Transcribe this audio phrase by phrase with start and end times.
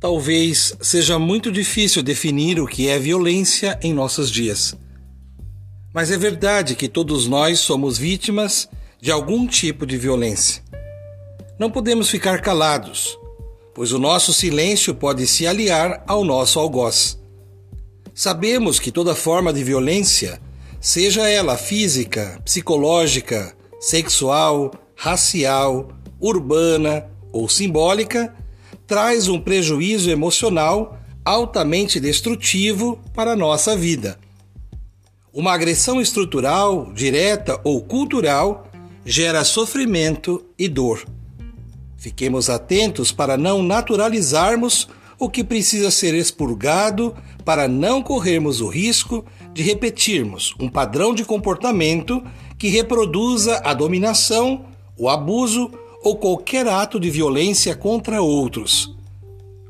[0.00, 4.74] Talvez seja muito difícil definir o que é violência em nossos dias.
[5.92, 8.66] Mas é verdade que todos nós somos vítimas
[8.98, 10.62] de algum tipo de violência.
[11.58, 13.18] Não podemos ficar calados,
[13.74, 17.20] pois o nosso silêncio pode se aliar ao nosso algoz.
[18.14, 20.40] Sabemos que toda forma de violência,
[20.80, 28.34] seja ela física, psicológica, sexual, racial, urbana ou simbólica,
[28.90, 34.18] traz um prejuízo emocional altamente destrutivo para a nossa vida.
[35.32, 38.68] Uma agressão estrutural, direta ou cultural
[39.06, 41.06] gera sofrimento e dor.
[41.98, 44.88] Fiquemos atentos para não naturalizarmos
[45.20, 51.24] o que precisa ser expurgado para não corrermos o risco de repetirmos um padrão de
[51.24, 52.20] comportamento
[52.58, 54.64] que reproduza a dominação,
[54.98, 55.70] o abuso
[56.02, 58.94] ou qualquer ato de violência contra outros.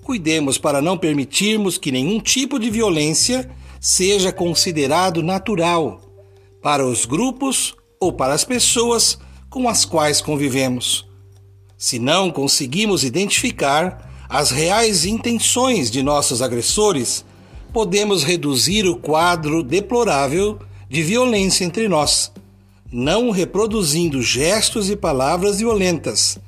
[0.02, 3.50] Cuidemos para não permitirmos que nenhum tipo de violência
[3.80, 6.00] seja considerado natural
[6.62, 11.06] para os grupos ou para as pessoas com as quais convivemos.
[11.76, 17.24] Se não conseguimos identificar as reais intenções de nossos agressores,
[17.72, 20.58] podemos reduzir o quadro deplorável
[20.88, 22.32] de violência entre nós
[22.92, 26.38] não reproduzindo gestos e palavras violentas.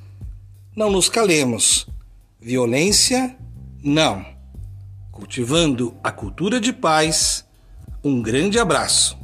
[0.75, 1.87] Não nos calemos.
[2.41, 3.37] Violência,
[3.83, 4.27] não.
[5.13, 7.45] Cultivando a cultura de paz.
[8.03, 9.22] Um grande abraço.